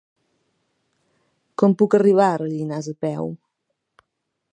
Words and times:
Com 1.63 1.75
puc 1.81 1.97
arribar 1.99 2.29
a 2.29 2.39
Rellinars 2.43 2.89
a 2.93 2.95
peu? 3.07 3.29